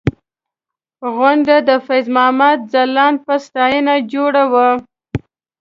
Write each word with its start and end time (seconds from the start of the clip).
غونډه 1.15 1.55
د 1.67 1.69
فیض 1.85 2.05
محمد 2.15 2.57
ځلاند 2.73 3.17
په 3.25 3.35
ستاینه 3.45 3.93
جوړه 4.13 4.43
وه. 4.51 4.69